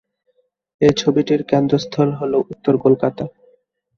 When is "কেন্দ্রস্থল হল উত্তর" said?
1.43-2.73